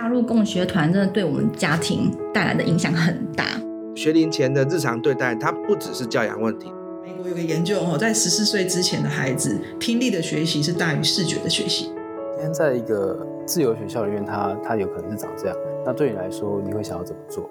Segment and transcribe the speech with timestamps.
[0.00, 3.44] 加入共学团真的对我们家庭带来的影响很大。
[3.94, 6.72] 学龄前的日常对待，它不只是教养问题。
[7.02, 11.92] 美国有个研究哦，在十四岁之前的孩子，听力的学习是大于视觉的学习。
[12.32, 15.56] 今天在一个自由学校里面，它它有可能是长这样。
[15.84, 17.50] 那对你来说，你会想要怎么做？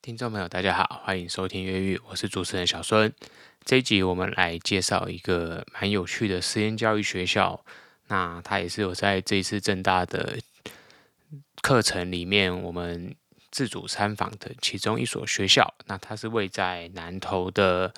[0.00, 3.12] 听众朋友，大家好，欢迎收听越狱，我是主持人小孙。
[3.62, 7.60] 这一集我们来介绍一个蛮有趣的实验教育学校。
[8.08, 10.38] 那它也是我在这一次正大的
[11.62, 13.14] 课程里面，我们。
[13.54, 17.92] 自主参访的其中一所学校，那它是位在南投的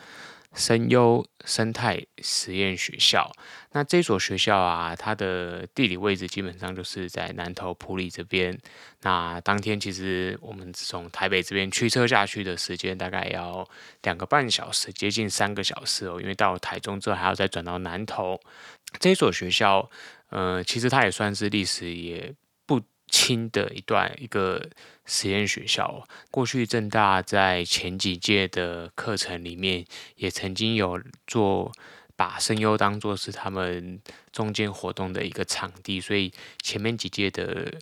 [0.52, 3.30] 声优生态实验学校。
[3.70, 8.58] 那这所学校啊，它的地理位置基本上就是在南投埔里这边。
[9.02, 13.64] 那当天其实我们从台北这边驱车下去的时间大概要
[14.02, 16.20] 两个半小时，接近三个小时哦。
[16.20, 18.40] 因为到了台中之后还要再转到南投。
[18.98, 19.88] 这所学校，
[20.30, 22.34] 呃，其实它也算是历史也
[23.14, 24.68] 轻的一段一个。
[25.06, 29.84] 实验学校，过去正大在前几届的课程里面，
[30.16, 31.70] 也曾经有做
[32.16, 34.00] 把声优当做是他们
[34.32, 37.74] 中间活动的一个场地，所以前面几届的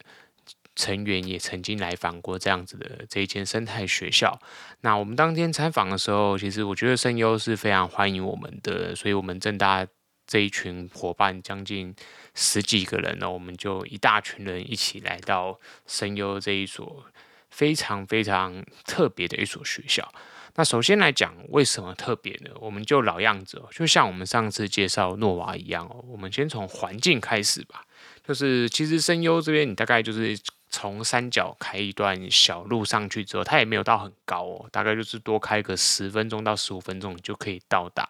[0.74, 4.36] 成员也曾经来访过这样子的这一间生态学校。
[4.80, 9.86] 那我们当天参访的时候，其实我觉得声优是非常欢迎我们的，所以我们正大
[10.26, 11.94] 这一群伙伴将近。
[12.34, 17.04] 十几个人呢，我们就一大群人一起来到声优这一所
[17.50, 20.12] 非常非常特别的一所学校。
[20.54, 22.50] 那首先来讲，为什么特别呢？
[22.60, 27.84] 我们就老样子哦，就像我们上次介绍诺娃一样哦，我们先从环境开始吧。
[28.26, 30.38] 就是其实声优这边，你大概就是。
[30.74, 38.08] 从山脚开一段小路上去之后，它也没有到很高哦，大概就是多开个十分钟到十五分钟就可以到达。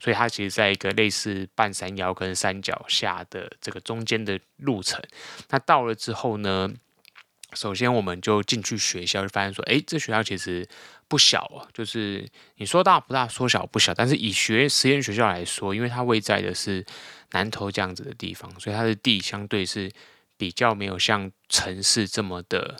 [0.00, 4.98] 所以它其实在一个类似半山腰跟山脚下的这个中间的路程。
[5.50, 6.70] 那到了之后呢，
[7.52, 10.66] 首先我们就进去学校，就发现说，诶，这学校其实
[11.08, 13.92] 不小哦，就是你说大不大，说小不小。
[13.92, 16.86] 但是以学实验学校来说，因为它位在的是
[17.32, 19.92] 南投这样子的地方，所以它的地相对是。
[20.38, 22.78] 比较没有像城市这么的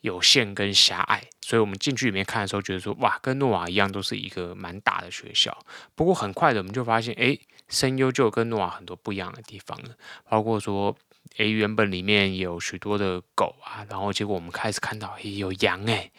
[0.00, 5.56] 有限跟狭隘，所以我们进去里面看的时候，觉得说哇，跟诺瓦一样，都是一个蛮大的学校。
[5.94, 7.38] 不过很快的，我们就发现，哎，
[7.68, 9.90] 声优就跟诺瓦很多不一样的地方了，
[10.28, 10.96] 包括说，
[11.36, 16.10] 哎，原本里面有许多的狗啊，然后结果我们开始看到，哎，有羊哎，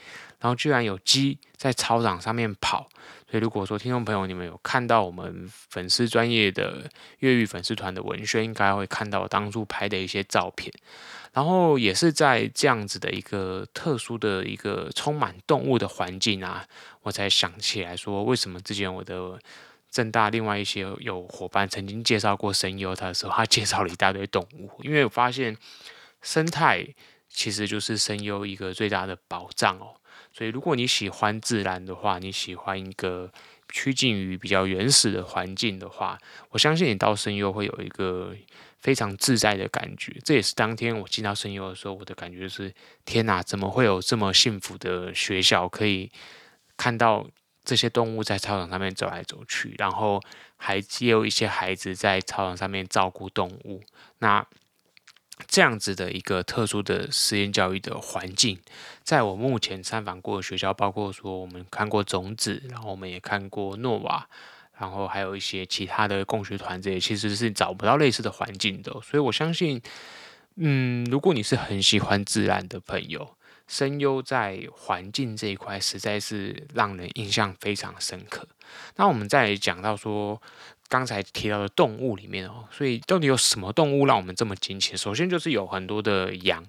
[0.43, 2.89] 然后居然有鸡在操场上面跑。
[3.31, 6.87] 所以如果说听众朋友你们有看到我们粉丝专业的
[7.19, 10.71] 越狱粉丝团的文宣，应该会看到我当初拍的一些照片。
[11.31, 16.67] 然后也是在这样子的一个特殊的一个充满动物的环境啊，
[17.01, 19.39] 我才想起来说，为什么之前我的
[19.89, 25.57] 正大另外一些有伙伴曾经介绍过声优他的时候，他介绍了一大堆动物，因为我发现
[26.21, 26.85] 生态
[27.29, 29.95] 其实就是声优一个最大的保障哦。
[30.33, 33.31] 所以，如果你喜欢自然的话，你喜欢一个
[33.71, 36.17] 趋近于比较原始的环境的话，
[36.49, 38.35] 我相信你到声优会有一个
[38.79, 40.11] 非常自在的感觉。
[40.25, 42.73] 这也是当天我进到声优的时候，我的感觉是：
[43.05, 46.11] 天哪，怎么会有这么幸福的学校，可以
[46.75, 47.29] 看到
[47.63, 50.19] 这些动物在操场上面走来走去，然后
[50.57, 53.83] 还也有一些孩子在操场上面照顾动物。
[54.17, 54.43] 那
[55.47, 58.59] 这样子的一个特殊的实验教育的环境，
[59.03, 64.27] 在我目前参访过的学校，包括说我们看过种子，然后我们也看过诺瓦，
[64.77, 68.91] 然后还有一些其他的共学团，这些其实是找不到类似的环境的。
[69.01, 69.81] 所以我相信，
[70.55, 73.35] 嗯，如果你是很喜欢自然的朋友，
[73.67, 78.47] 声优在环境这一块实在是让人印象非常深刻。
[78.95, 80.41] 那我们再讲到说。
[80.93, 84.95] 刚才提到的动物里面哦，所以到底有什么动物让我们这么惊奇？
[84.95, 86.63] 首先就是有很多的羊，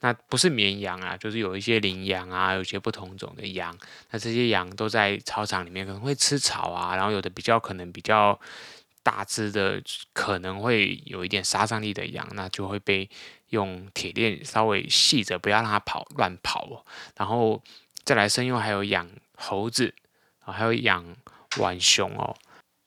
[0.00, 3.74] 那不是绵羊啊，就是有一些羚羊啊，有一些不同种的羊。
[4.10, 8.38] 那这些羊都在操场里面可能会吃草啊，然后有的比较可能比较
[9.02, 13.08] 大只的，可能会有一点杀伤力的羊，那就会被
[13.48, 16.84] 用铁链稍微系着，不要让它跑乱跑哦。
[17.16, 17.62] 然后
[18.04, 19.94] 再来声优还有养猴子
[20.44, 21.16] 啊，还有养
[21.56, 22.36] 浣熊哦。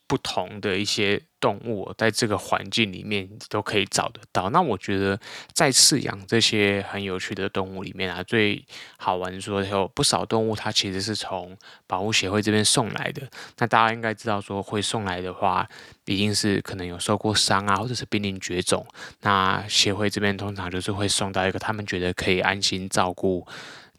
[0.07, 4.49] 不同的一些动物，在这个环境里面都可以找得到。
[4.51, 5.19] 那我觉得，
[5.53, 8.63] 在饲养这些很有趣的动物里面啊，最
[8.97, 11.57] 好玩说有不少动物，它其实是从
[11.87, 13.27] 保护协会这边送来的。
[13.57, 15.67] 那大家应该知道，说会送来的话，
[16.05, 18.85] 一定是可能有受过伤啊，或者是濒临绝种。
[19.21, 23.45] 那协会这边通常就是会送到一个他们觉得可以安心照顾。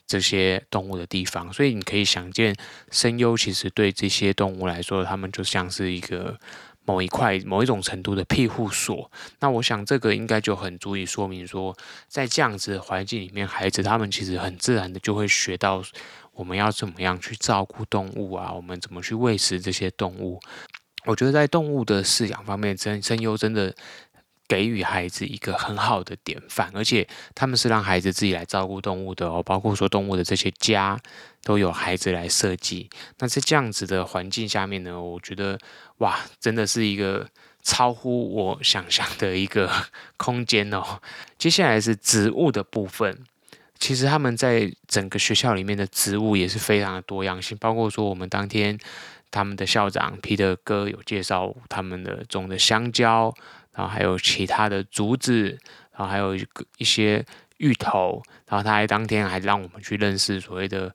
[0.06, 2.54] 这些动物的地方，所以你可以想见，
[2.90, 6.38] 声优其实对这些动物来说，他们就像是一个
[6.84, 9.10] 某一块某一种程度的庇护所。
[9.40, 11.76] 那我想这个应该就很足以说明说，
[12.06, 15.82] 在这样子的环境里面，孩子他们其实很自然的就会学到
[16.32, 20.40] 我们要怎么样去照顾动物啊，我们怎么去喂食这些动物。
[21.04, 23.74] 我觉得在动物的饲养方面，真声优真的。
[24.48, 30.98] 给予孩子一个很好的典范，而且他们是让孩子自己来照顾动物的哦，包括说动物的这些家
[31.42, 32.88] 都有孩子来设计。
[33.18, 35.58] 那在这样子的环境下面呢，我觉得
[35.98, 37.26] 哇，真的是一个
[37.62, 39.68] 超乎我想象的一个
[40.16, 41.00] 空间哦。
[41.36, 43.24] 接下来是植物的部分，
[43.80, 48.78] 其实他们在整个学校里面的植物也是非常的多样性，包括说我们当天
[49.32, 53.34] 他们的校长皮特哥有介绍他们的种的香蕉。
[53.76, 55.50] 然后还有其他的竹子，
[55.92, 57.22] 然后还有一个一些
[57.58, 60.94] 芋头，然后他还当天还让我们去认识所谓的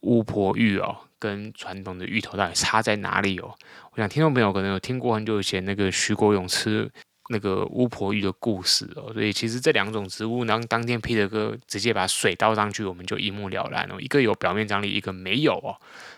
[0.00, 3.54] 巫婆芋哦，跟传统的芋头到底差在哪里哦？
[3.92, 6.90] 我想听众朋友可能有听过很久以前那个徐国勇吃
[7.28, 15.76] 那个巫婆芋的故事哦，所以其实这两种植物呢，当天 Peter 哥直接把水倒上去，我们就一目了然哦，一个有表面张力，一个没有哦。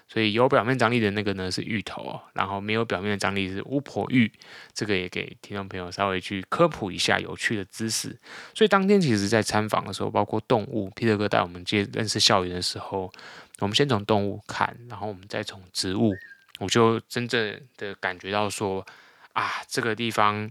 [0.08, 4.30] 所以有表面张力的那个呢是芋头哦，然后没有表面的张力是巫婆芋，
[4.72, 8.16] 这个也给听众朋友稍微去科普一下有趣的知识。
[8.54, 13.12] 所以当天其实在参访的时候，包括动物，Peter 哥带我们接认识校园的时候，
[13.58, 16.14] 我们先从动物看，然后我们再从植物，
[16.60, 18.86] 我就真正的感觉到说
[19.32, 20.50] 啊，这个地方。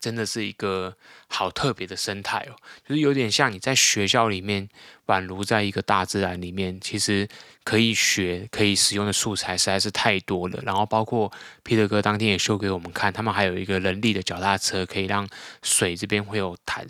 [0.00, 0.94] 真的是一个
[1.28, 4.68] 好特别的生态哦，就是有点像你在学校里面，
[5.06, 7.28] 宛如在一个大自然里面，其实
[7.64, 10.60] 可以学、可以使用的素材实在是太多了。
[10.64, 11.30] 然后包括
[11.62, 15.28] 皮特哥当天也秀给我们看，他们还有一个人力的脚踏车，可以让
[15.62, 16.84] 水这边会有弹，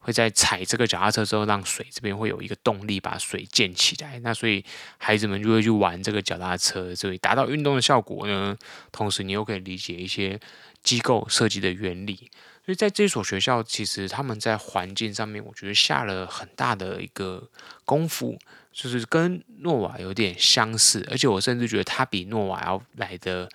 [0.00, 4.18] 会在踩这个脚踏车之后，让水这边会有一个动力把水溅起来。
[4.20, 4.64] 那所以
[4.98, 8.56] 孩子们就会去玩这个脚踏车，所以达到运动的效果呢。
[8.90, 10.38] 同时你又可以理解一些
[10.82, 12.30] 机构设计的原理。
[12.70, 17.50] 所以在这所学校，其实他们在环境上面，我觉得下了很大的一个
[17.84, 18.38] 功夫，
[18.70, 23.48] 就是跟诺瓦有点相似，而且我甚至觉得它比诺瓦要来的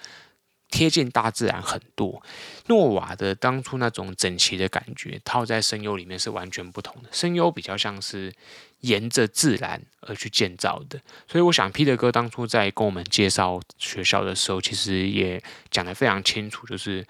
[0.70, 2.22] 贴近大自然很多。
[2.66, 7.08] 诺瓦的当初那种整齐的感觉，套在声优里面是完全不同的。
[7.14, 8.34] 声优比较像是
[8.82, 15.42] 沿着自然而去建造的，所以我想 Peter 哥当初在跟我们介绍学校的时候，其实也
[15.72, 17.08] 讲得非常清楚，就是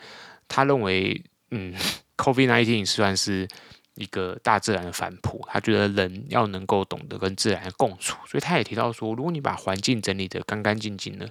[0.48, 1.20] 他认为。
[1.52, 1.74] 嗯
[2.18, 3.48] ，COVID-19 算是
[3.94, 5.42] 一个大自然的反扑。
[5.48, 11.30] 他觉得人要能够懂得跟自然共处，所以他也提到说，如果你把环境整理得干干净净的，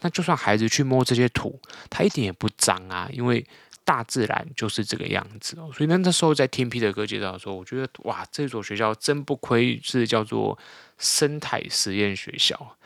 [0.00, 1.60] 那就算孩子去摸这些土，
[1.90, 3.44] 他一点也不脏啊，因为
[3.84, 5.70] 大自然就是这个样子哦。
[5.74, 10.58] 所以那那时候在听 Peter 哥介绍的时候，我觉得哇，这所学校真不愧是叫做
[10.96, 12.76] 生态实验学校。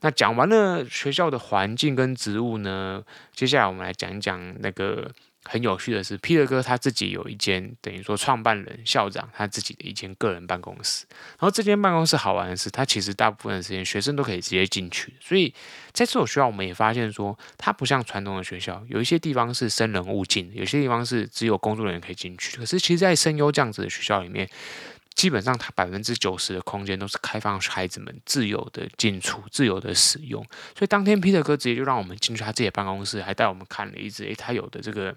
[0.00, 3.02] 那讲完了学校的环境跟植物呢，
[3.32, 5.10] 接下来我们来讲一讲那个。
[5.48, 11.06] 很有趣的是，Peter 哥他自己有一间等于说创办人、校长他自己的一间个人办公室。
[11.10, 15.14] 然后这间办公室好玩的是，他其实大部分的时间学生都可以直接进去。
[15.20, 15.50] 所以
[15.92, 22.56] 在这所学校，我们也发现说，它不像传统的学校，有一些地方是生人勿近，有些地方是只有工作人员可以进去。
[22.56, 24.48] 可是其实，在声优这样子的学校里面，
[25.14, 30.44] 基本上它百分之九十的空间都是开放孩子们自由的进出、自由的使用。
[30.76, 35.14] 所以当天 Peter 哥直接就让我们进去他自己的办公室，还带我们看了一只诶，他有的这个。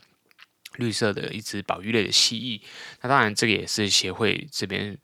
[0.75, 2.62] 绿色的一只保育类的蜥蜴，
[3.01, 4.98] 那当然这个也是协会这边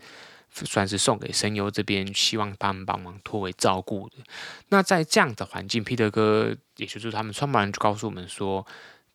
[0.52, 4.16] 算是送给声优这边，希望他们帮忙托为照顾的。
[4.70, 8.66] 那在这样的环境彼得哥也就是他们创办人就告诉我们说，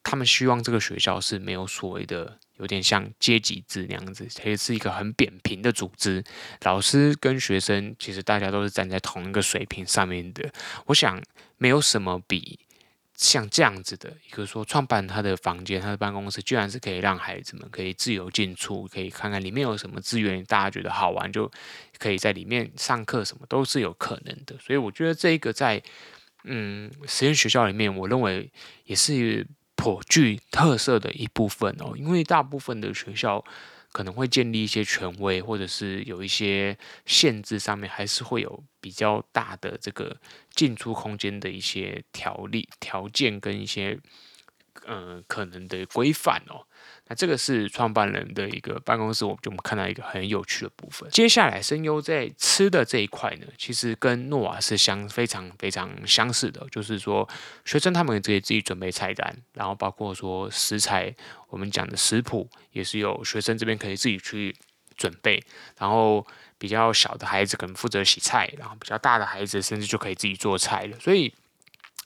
[0.02, 6.22] 他们希望这个学校是没有所谓的有点像阶级制那样子，它也是一个很扁平的组织，
[6.62, 10.52] 老师跟学生其实大家都是站在同一个水平上面的。
[10.86, 11.22] 我想
[11.56, 12.58] 没有什么比。
[13.20, 21.50] 像这样子的一个说，创办他的房间，他的办公室，居然是可以让孩子们可以自由进出，可以看看里面有什么资源，大家觉得好玩，就
[21.98, 24.56] 可以在里面上课，什么都是有可能的。
[24.58, 25.82] 所以我觉得这一个在
[26.44, 28.50] 嗯实验学校里面，我认为
[28.86, 29.46] 也是
[29.76, 33.44] 颇具特色的一部分哦，因为大部分的学校。
[33.92, 40.16] 可能会建立一些权威，或者是有一些限制，上面还是会有比较大的这个
[40.54, 43.98] 进出空间的一些条例、条件跟一些
[44.86, 46.66] 嗯可能的规范哦。
[47.10, 51.10] 那这个是创办人的一个办公室，我们就看到一个很有趣的部分。
[51.10, 57.28] 接下来，声优在吃的这一块呢，其实跟诺瓦是相非常非常相似的，就是说
[57.64, 61.12] 学生他们可以自己准备菜单，然后包括说食材，
[61.48, 64.54] 我们讲的食谱也是有学生这边可以自己去
[64.96, 65.42] 准备，
[65.80, 66.24] 然后
[66.58, 71.34] 比较小的孩子可能负责洗菜，然后比较大的孩子甚至就可以自己做菜了，所以。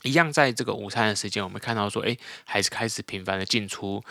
[0.06, 4.04] 一样在这个午餐的时间，我们看到说，哎，孩子开始频繁的进出。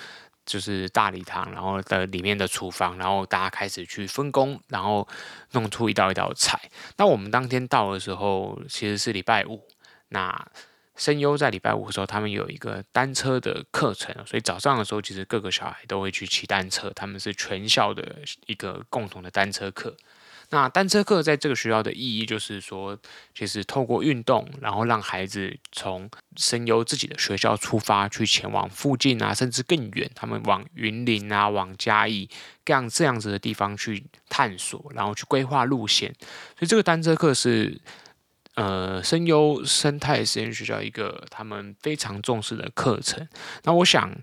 [0.45, 5.07] 就是大礼堂，然后的里面的厨房，然后大家开始去分工，然后
[5.51, 6.59] 弄出一道一道菜。
[6.97, 9.67] 那我们当天到的时候，其实是礼拜五。
[10.09, 10.45] 那
[10.95, 19.95] 声优在礼拜五的时候，他们有一个单车的课程，所以早上的时候，其实各个小孩都会去骑单车，他们是全校的一个共同的单车课。
[20.53, 22.95] 那单车课在这个学校的意义就是说，
[23.33, 32.29] 其实透过运动，然后让孩子从声优自己的学校出发，去前往附近啊，甚至更远，他们往云林啊，往嘉义
[32.63, 36.13] 这样这样子的地方去探索，然后去规划路线。
[36.19, 37.81] 所以这个单车课是
[38.53, 43.27] 呃声优生态实验学校一个他们非常重视的课程。
[43.63, 44.15] 那我想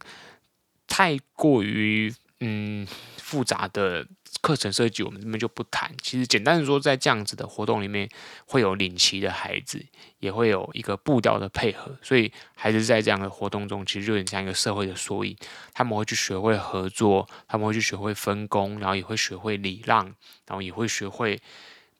[0.87, 4.07] 太过于嗯复杂的。
[4.41, 5.91] 课程设计我们这边就不谈。
[6.03, 8.09] 其实简单的说，在这样子的活动里面，
[8.47, 9.85] 会有领骑的孩子，
[10.19, 11.97] 也会有一个步调的配合。
[12.03, 15.37] 所以孩子在这样的活动中，其实就很像一个社会的缩影。
[15.75, 20.05] 他们会去学会合作，他们会去学会分工，然后也会学会礼让，
[20.47, 21.41] 然后也会学会，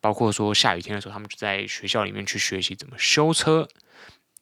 [0.01, 3.69] 包括说下雨天的时候，他们就在学校里面去学习怎么修车。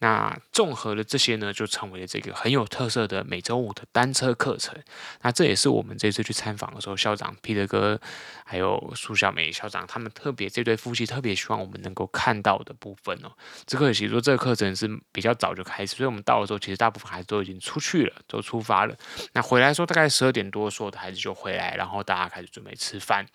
[0.00, 4.74] 那综合的这些呢，就成为了这个很有特色的每周五的单车课程。
[5.22, 8.00] 那这也是我们这次去参访的时候，校长彼得哥
[8.44, 13.32] 还有苏小美校长他们特别这对夫妻特别希望我们能够看到的部分哦。
[13.66, 18.94] 只可惜说这个课程是比较早就开始，所以我们到的时候，其实大部分孩子都已经出去了，都出发了。
[19.32, 23.26] 那回来说大概十二点多，所有的孩子就回来，然后大家开始准备吃饭。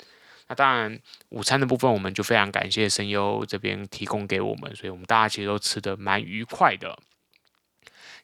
[0.47, 6.97] 那当然，午餐的部分我们就非常感谢声优这边提供给我们，所以我们大家其实都吃得蛮愉快的。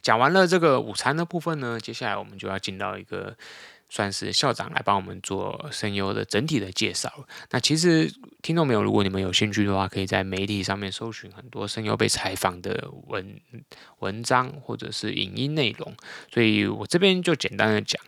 [0.01, 3.35] 讲完了这个午餐的部分呢，接下来我们就要进到一个
[3.89, 7.11] 算是校长来帮我们做声优的整体的介绍。
[7.49, 8.09] 那其实
[8.41, 13.41] 听众朋友，如果你们有兴趣的话，可以在媒体上面搜寻很多声优被采访的文
[13.99, 15.93] 文章或者是影音内容，
[16.33, 18.01] 所以我这边就简单的讲。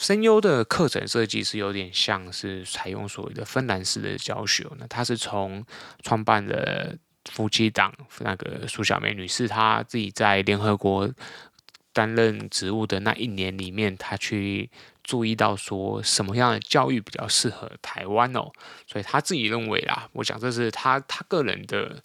[0.00, 5.62] 声优的课程设计是有点像是采用所谓的芬兰式的教学，那他是从
[6.02, 6.96] 创办的
[7.30, 11.06] 夫妻档那个苏小梅女士，她自己在联合国
[11.92, 14.70] 担任职务的那一年里面，她去
[15.04, 18.50] 注意到说什么样的教育比较适合台湾哦，
[18.86, 22.02] 所以她自己认为啦，我想这是她她个人的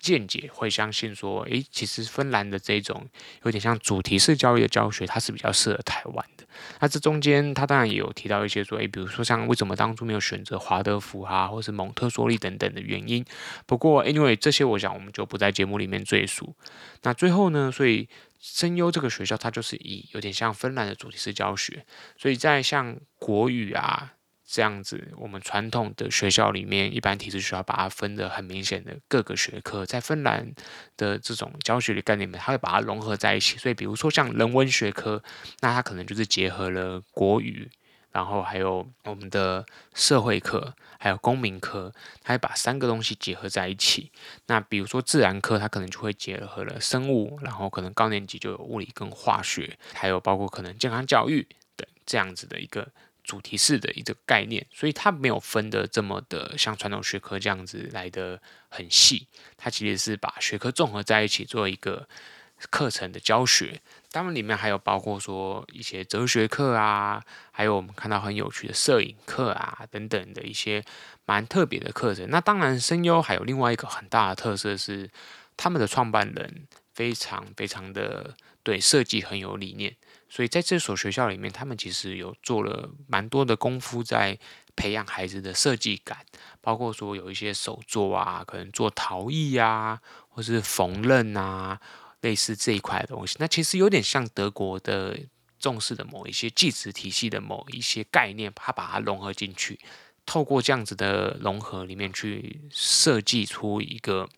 [0.00, 3.06] 见解，会相信说，诶，其实芬兰的这种
[3.44, 6.44] 有点像主题式教育的教学，它是比较适合台湾的。
[6.80, 13.24] 那这中间，他当然也有提到一些说，诶，比如说像为什么当初没有选择华德福啊，或是蒙特梭利等等的原因。
[13.66, 16.56] 不过，anyway，这些我想我们就不在节目里面赘述。
[17.02, 18.08] 那最后呢，所以
[18.40, 21.84] 声优这个学校，它就是以有点像芬兰的主题式教学，
[22.16, 24.14] 所以在像国语啊。
[24.50, 30.50] 这样子，我们传统的学校里面，一般体制学校把它分得很明显的各个学科，在芬兰
[30.96, 33.58] 的这种教学的概念里面，它会把它融合在一起。
[33.58, 35.22] 所以，比如说像人文学科，
[35.60, 37.70] 那它可能就是结合了国语，
[38.10, 44.10] 然后还有我们的社会课，还有公民科，它会把三个东西结合在一起。
[44.46, 52.88] 那比如说自然科，它可能就会结合了生物，然后可能高年级就有物理跟化学，还有包括可能健康教育等这样子的一个。
[53.28, 62.08] 主题式的一个概念，所以它没有分得这么的像传统学科这样子来得很细，它其实是把学科综合在一起做一个
[62.70, 63.82] 课程的教学。
[64.10, 70.82] 当然里面还有包括说一些哲学课啊，还有我们看到很有趣的摄影课啊等等的一些
[71.26, 72.30] 蛮特别的课程。
[72.30, 75.10] 那当然声优还有另外一个很大的特色是，
[75.58, 79.94] 他们的创办人非常非常的对设计很有理念。
[80.28, 84.38] 所以在这所学校里面，他们其实有做了蛮多的功夫，在
[84.76, 86.18] 培养孩子的设计感，
[86.60, 91.80] 包括说有一些手作啊，可能做陶艺啊，或是缝纫啊，
[92.20, 93.36] 类似这一块的东西。
[93.40, 95.18] 那其实有点像德国的
[95.58, 99.80] 重视的某一些技职体系的某一些概念，它把它融合进去，
[100.26, 104.28] 透过这样子的融合里面去设计出一个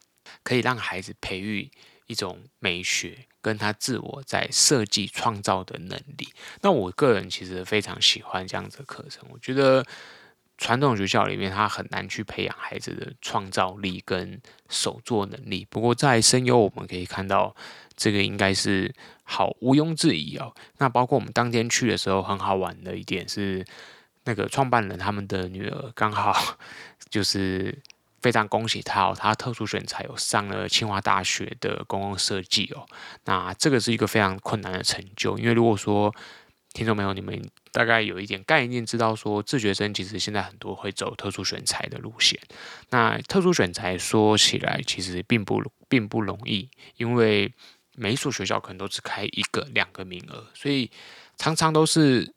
[0.42, 1.70] 可以让孩子培育
[2.06, 3.26] 一种美学。
[3.42, 6.28] 跟他自我在设计创造的能力，
[6.60, 9.26] 那我个人其实非常喜欢这样子的课程。
[9.30, 9.84] 我觉得
[10.58, 15.66] 传统学校里面他很难去培养孩子的创造力跟手作能力。
[15.70, 17.54] 不过在声优我们可以看到，
[17.96, 20.54] 这个应该是好毋庸置疑哦。
[20.78, 23.64] 那包括我们当天去的时候，很好玩的一点是，
[24.24, 26.58] 那个创办人他们的女儿刚好
[27.08, 27.78] 就是。
[28.20, 32.86] 非常恭喜他哦，他特殊选才有上了清华大学的公共设计哦。
[33.24, 36.14] 那这个是一个非常困难的成就，因为如果说
[36.72, 42.38] 听众朋友，你们大概有一点概念，知道说自学生其实现在很多会走特殊选材的路线。
[42.90, 47.52] 那特殊选材说起来其实并不并不容易，因为
[47.96, 50.90] 每一所学校可能都只开一个两个名额，所以
[51.36, 52.32] 常常都是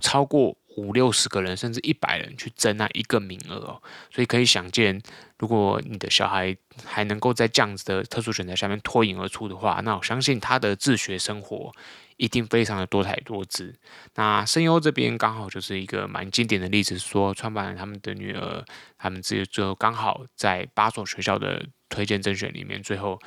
[0.00, 3.82] 超过五六十个人甚至一百人去争那一个名额哦。
[4.10, 5.00] 所以可以想见，
[5.38, 11.72] 如果你的小孩还能够在这样子的特殊选才下面脱颖而出的话，那我相信他的自学生活。
[12.16, 13.74] 一定非常的多彩多姿。
[14.14, 18.64] 那声优这边刚好就是一个蛮经典的例子，说创办人他们的女儿，
[18.96, 23.18] 他们自己最后刚好在八所学校的推荐甄选里面，最后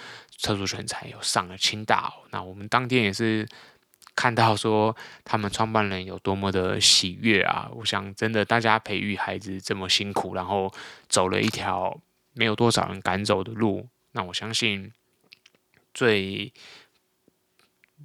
[0.42, 2.24] 特殊选才有上了清大哦。
[2.32, 3.46] 那我们当天也是
[4.18, 4.94] 看到说
[5.24, 7.70] 他们创办人有多么的喜悦啊！
[7.74, 10.74] 我想真的大家培育孩子这么辛苦，然后
[11.08, 11.98] 走了一条
[12.34, 14.92] 没有多少人敢走的路，那我相信
[15.94, 16.52] 最。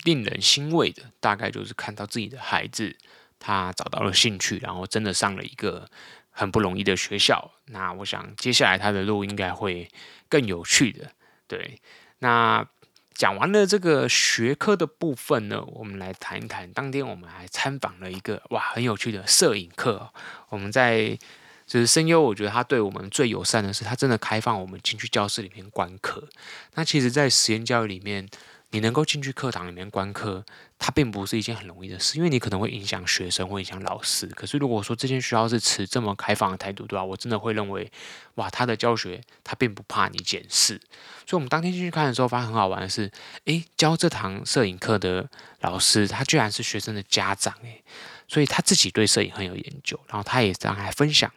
[0.05, 2.97] 令人欣慰的，大概就是看到自己的孩子，
[3.39, 5.87] 他找到了兴趣，然后真的上了一个
[6.31, 7.53] 很不容易的学校。
[7.67, 9.87] 那我想接下来他的路应该会
[10.31, 11.13] 更有趣的。
[11.47, 11.79] 对，
[12.21, 12.67] 那
[13.15, 16.71] 讲完了这个学科的部分呢，我们来谈一谈。
[16.73, 20.11] 当天我们还参访了一个哇很有趣的摄影课。
[20.49, 21.19] 我们在
[21.67, 26.29] 就是声优，我觉得他对我们最友善的是，他真的开放我们进去教室里面观课。
[26.75, 28.29] 那其实，在实验教育里面。
[28.73, 30.43] 你能够进去课堂里面观课，
[30.79, 34.27] 它并不是一件很容易的事，因为你可能会影响学生，会影响老师。
[34.29, 37.93] 可是如果说这间学校是持这么开放的态度对吧，我真的会认为，
[38.37, 40.81] 哇，他的教学他并不怕你检视。
[41.27, 43.13] 所以，我们当天进去看的时候，发现很好玩的是，
[43.45, 45.29] 诶，教这堂摄影课的
[45.61, 47.85] 老师，他居然是学生的家长，诶，
[48.27, 51.31] 所以他自己对摄影很有研究，然后他也这样来分享。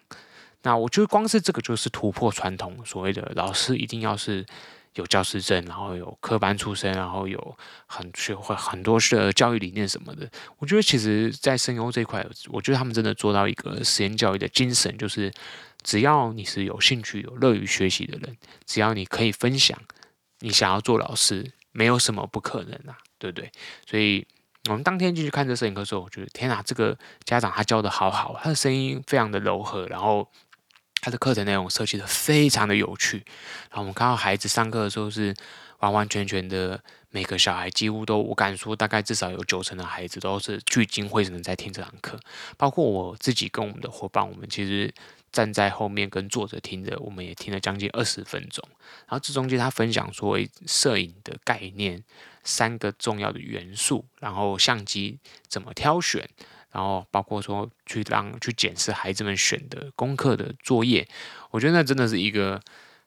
[0.62, 4.46] 那我觉得光是这个就是突破传统所谓的老师一定要是。
[4.96, 10.30] 有教师证，然后有科班出身，然后有很学会很多的教育理念什么的。
[10.58, 15.32] 我觉得其实，在声优这一块，我觉得他们真的做到一个实验教育的精神，就是
[15.84, 19.78] 只要你是有兴趣、有乐于学习的人，只要你可以分享，
[20.40, 23.52] 你想要做老师，没有什么不可能啊，对不对？
[23.86, 24.26] 所以
[24.70, 30.32] 我们当天进去看这摄影课的时候，我觉得天哪，这个家长他教的好好，他的声音非常的柔和，然后。
[31.06, 33.18] 他的课程内容设计的非常的有趣，
[33.70, 35.36] 然后我们看到孩子上课的时候是
[35.78, 42.20] 完完全全的，每个小孩几乎都，我敢说大概至少有九成的孩子都是聚精会神在听这堂课，
[42.58, 44.92] 包括我自己跟我们的伙伴，我们其实
[45.32, 48.68] 站在后面跟坐着听着，我们也听了将近二十分钟。
[49.08, 52.04] 然后这中间他分享说摄影的概念，
[52.44, 56.28] 三个重要的元素，然后相机怎么挑选。
[56.76, 61.08] 然后包括说去让去检视孩子们选的功课的作业，
[61.52, 62.62] 我觉得那真的是一个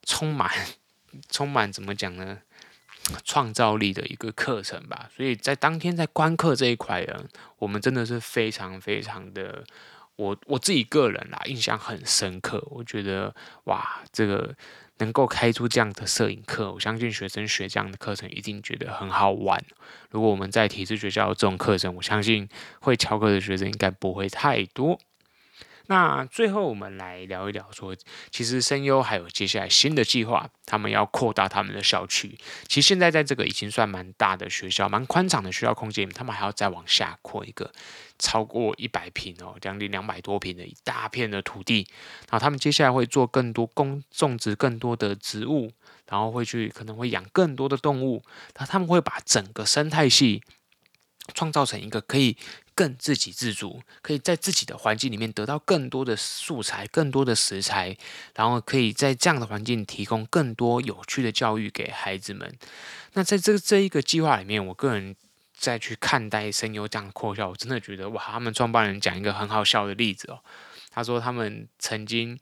[0.05, 0.51] 充满
[1.29, 2.39] 充满怎么讲呢，
[3.27, 5.11] 创造力的一个课程吧。
[5.15, 7.27] 所以在当天在观课这一块呢，
[7.59, 9.63] 我们真的是非常非常的，
[10.17, 12.67] 我我自己个人啦印象很深刻。
[12.71, 14.57] 我觉得哇，这个。
[14.99, 19.63] 能够开出这样的摄影课，我相信学生学这样的课程一定觉得很好玩。
[20.11, 22.49] 如果我们在体制学校这种课程，我相信
[22.81, 24.99] 会翘课的学生应该不会太多。
[25.90, 27.96] 那最后我们来聊一聊说，
[28.31, 32.38] 其实声优还有接下来新的计划，他们要扩大他们的校区。
[32.66, 37.72] 其实现在在这个已经算蛮大的学校、蛮宽敞的学校空间，他们还要再往下扩一个
[38.18, 41.88] 超过一百平哦，将近两百多平的一大片的土地。
[42.31, 45.72] 然后他们接下来会做更多工种植更多的植物，
[46.11, 48.22] 然后会去可能会养更多的动物。
[48.59, 50.42] 那他们会把整个生态系
[51.33, 52.37] 创造成一个可以。
[52.79, 57.97] 更自给自足，可以在自己的环境里面得到更多的素材、更多的食材，
[58.37, 62.57] 然后可以在这样的环境提供更多有趣的教育给孩子们。
[63.14, 65.17] 那在这这一个计划里面，我个人
[65.57, 70.38] 再去看待声优这样的扩校，我真的觉得哇，他们创办人讲一个很好笑的例子哦。
[70.88, 72.38] 他说他们曾经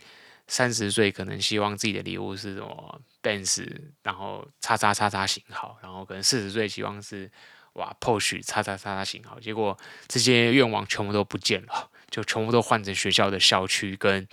[0.49, 3.66] 三十岁可能希望自己的礼物是什么 Benz，
[4.03, 7.31] 然后叉叉叉叉型号，然后可能四十岁希望是。
[7.77, 9.77] 哇，push 叉叉叉叉型号，结果
[10.09, 14.27] 这些愿望全部都不见了，就全部都换成学校的校区跟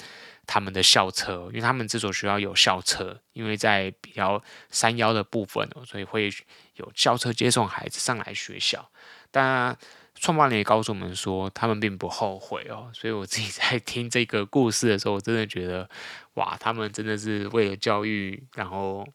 [0.48, 6.32] 他们的校车，因为他们这所学校有校车，因为在比较山腰的部分，所以会
[6.76, 8.90] 有校车接送孩子上来学校。
[9.30, 9.78] 但
[10.16, 15.90] 创办人也告诉我们说，他们并不后悔哦，所以我自己在听这个故事的时候，我真的觉得
[16.36, 19.06] 哇，他们真的是为了教育，然后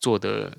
[0.00, 0.52] 做的。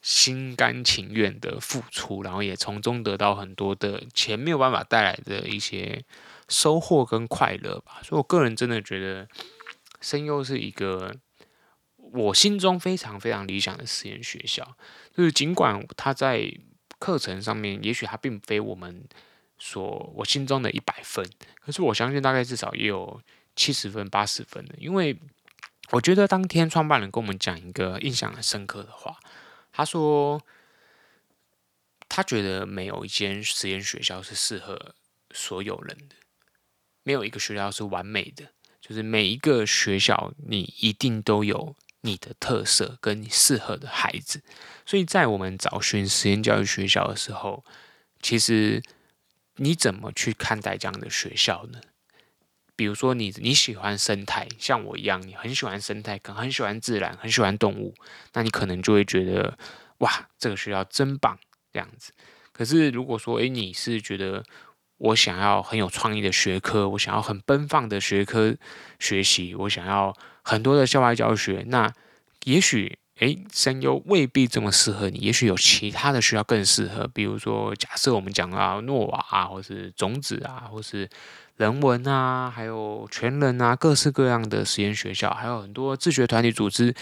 [0.00, 6.04] 心甘情愿的付出，然后也从中得到很多的钱没有办法带来的一些
[6.48, 8.00] 收获跟快乐吧。
[8.02, 9.28] 所以我个人真的觉得，
[10.00, 11.14] 声优是一个
[11.96, 14.76] 我心中非常非常理想的实验学校。
[15.16, 16.48] 就是尽管他在
[16.98, 19.04] 课程上面，也许他并非我们
[19.58, 21.28] 所我心中的一百分，
[21.60, 23.20] 可是我相信大概至少也有
[23.56, 25.18] 七十分、八十分的，因为
[25.90, 29.18] 我觉得当天创办人跟我们讲一个印象很深刻的话，
[29.78, 30.42] 他说
[32.08, 34.96] 他觉得没有一间实验学校是适合
[35.30, 36.16] 所有人的，
[37.04, 44.42] 没有一个学校是完美的，就是每一个学校你一定都有你的特色跟适合的孩子，
[44.84, 47.64] 所以在我们找寻实验教育学校的时候，
[48.20, 48.82] 其实。
[49.60, 51.80] 你怎么去看待这样的学校呢？
[52.78, 57.92] 比如说你，你喜欢生态，像我一样，你很喜欢生态，可能很喜欢自然，很喜欢动物，
[58.34, 59.58] 那你可能就会觉得，
[59.98, 61.36] 哇，这个学校真棒，
[61.72, 62.12] 这样子。
[62.52, 64.44] 可是如果说，诶，你是觉得
[64.98, 68.56] 我想要很有创意的学科，我想要很奔放的学科
[69.00, 71.92] 学习，我想要很多的校外教学，那
[72.44, 72.96] 也许。
[73.18, 77.04] 诶，声优未必这么适合你，也许有其他的学校更适合。
[77.08, 81.10] 比如说，假设我们讲到诺瓦啊，或是种子啊，或是
[81.58, 86.94] 人文啊，还有全人啊，各式各样的实验学校，还有很多自学团体组织，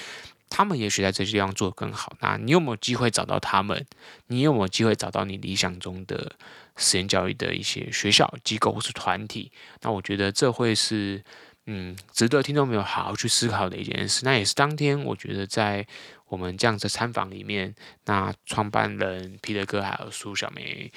[0.50, 2.12] 他们也许在这些地方做得更好。
[2.20, 3.86] 那你有没有机会找到他们？
[4.26, 6.32] 你有没有机会找到你理想中的
[6.74, 9.52] 实验教育的一些学校、机构或是团体？
[9.82, 11.22] 那我觉得这会是。
[11.68, 14.20] 嗯，值得听众朋友好好去思考的一件事。
[14.24, 15.84] 那也是当天我觉得在
[16.28, 20.88] 我们这样子参访里面，那创办人皮特哥还有苏小梅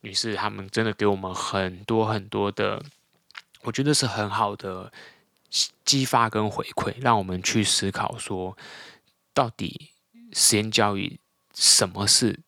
[0.00, 2.82] 女士，他们真的给我们很多很多的，
[3.62, 4.92] 我觉得是很好的
[5.84, 8.56] 激发跟回馈，让我们去思考说，
[9.34, 9.90] 到底
[10.32, 11.18] 实验教育
[11.54, 12.40] 什么是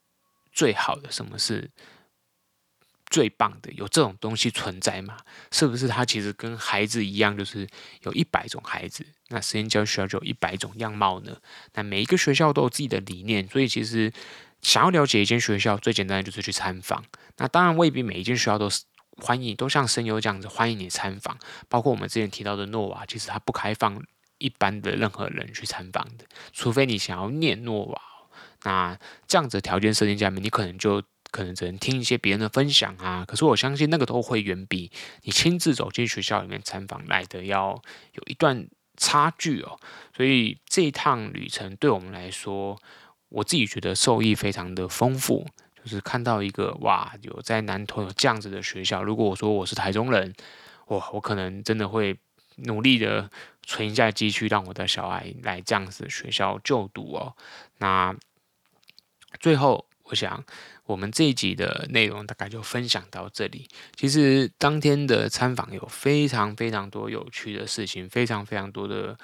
[0.53, 1.71] 最好的，什么是。
[3.11, 5.17] 最棒的，有这种东西存在吗？
[5.53, 7.69] 是不是它其实跟孩子一样，就是
[8.03, 9.07] 有一百种孩子？
[9.29, 11.37] 那实验教育学校就有一百种样貌呢？
[11.75, 14.13] 那每一个学校都有自己的理念，所以其实
[14.65, 17.05] 想要了解一间学校，最简单的就是去参访。
[17.37, 18.83] 那当然未必每一间学校都是
[19.19, 21.39] 欢迎，都像声优这样子欢迎你参访。
[21.69, 24.03] 包括我们之前提到的诺瓦，其实它不开放
[24.39, 28.01] 一般的任何人去参访的，除非你想要念诺瓦。
[28.65, 28.99] 那
[29.29, 31.01] 这样子条件设定下面，你可能就。
[31.31, 39.81] 可能只能听一些别人的分享啊，可是我相信那个都会远比你亲自走进学校里面参访来的要有一段差距哦。
[40.17, 42.81] 所以这一趟旅程对我们来说，
[43.35, 45.47] 我自己觉得受益非常的丰富。
[45.83, 49.03] 就是看到一个哇，有在南投有这样子的学校。
[49.03, 50.33] 如果我说我是台中人，
[50.87, 52.19] 哇，我可能真的会
[52.57, 53.31] 努力的
[53.63, 57.35] 存一下积蓄，让我的小孩来这样子的学校就读哦。
[57.79, 58.17] 那
[59.41, 60.43] 最后，我想。
[60.87, 63.67] 我们这一集的内容大概就分享到这里。
[63.97, 69.17] 其实当天的参访有非常非常多有趣的事情，非常非常多的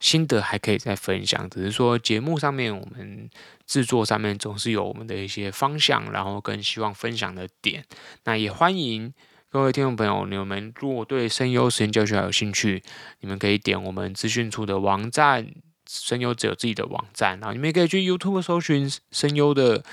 [0.00, 1.48] 心得还可以再分享。
[1.48, 3.30] 只是说节目上面我们
[3.66, 7.84] 制作上面总是有我们的一些方向，然后更希望分享的点。
[8.24, 9.14] 那也欢迎
[9.50, 12.82] 各位听众朋友，你们如果对声优实验教学有兴趣，
[13.20, 15.46] 你们可以点我们资讯处的网站，
[15.86, 19.84] 声优只有自己的网站，然后你们也可以去 YouTube 搜寻声优的。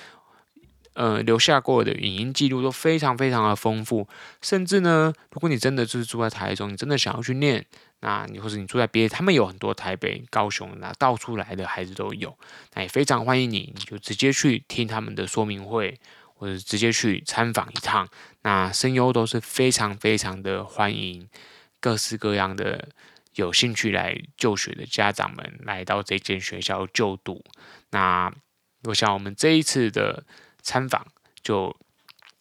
[0.93, 4.08] 呃，留下过的影音记录都非常非常的丰富，
[4.41, 7.63] 甚至呢，如果你真的就是住在台中，你真的想要去念，
[8.00, 12.38] 那你或者你住在别，他们有很多台北、高雄，那到处来的孩子都有，
[12.74, 16.00] 那也非常欢迎你，你就直接去听他们的说明会，
[16.34, 18.08] 或者直接去参访一趟。
[18.42, 21.28] 那声优都是非常非常的欢迎
[21.80, 22.90] 各式各样的
[23.36, 27.44] 有兴趣来就学的家长们来到这间学校就读。
[27.92, 28.32] 那
[28.84, 30.24] 我想我们这一次的。
[30.64, 31.08] 参访
[31.42, 31.74] 就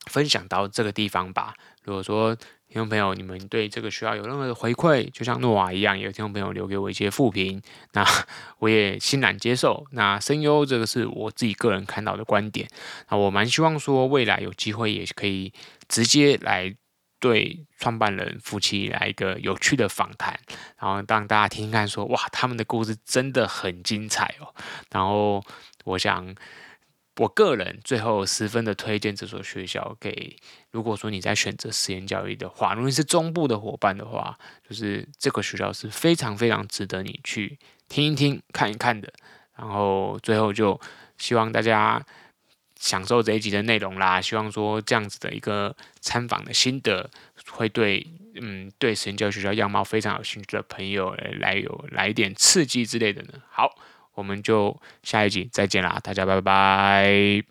[0.06, 1.54] 分享到这个地方吧。
[1.84, 2.36] 如果说
[2.76, 7.62] 听众朋友你们对这个学校有任何的回馈，就像诺瓦一样，有听众朋友留给我一些负评，
[7.92, 8.04] 那
[8.60, 9.86] 我也欣然接受。
[9.92, 12.68] 那声优这个是我自己个人看到的观点，
[13.08, 15.54] 那我蛮希望说未来有机会也可以
[15.88, 16.76] 直接来
[17.18, 20.38] 对创办人夫妻来一个有趣的访谈，
[20.78, 24.52] 然后让大家听听看说哇，他们的故事真的很精彩哦。
[24.90, 25.42] 然后
[25.86, 26.34] 我想。
[27.18, 30.36] 我个人最后十分的推荐这所学校给，
[30.70, 39.10] 如果说你在选择实验教育的话，如果你是中部的伙伴的话，就是这个学校是非常非常值得你去听一听、看一看的。
[39.56, 40.78] 然后最后就
[41.16, 42.04] 希望大家
[42.78, 47.08] 享受这一集的内容啦，希望说这样子的一个参访的心得，
[47.50, 53.40] 会对嗯对实验教育学校样貌非常有兴趣的朋友来有来一点刺激之类的呢。
[53.50, 53.74] 好。
[54.16, 57.44] 我们就下一集再见啦大家拜拜。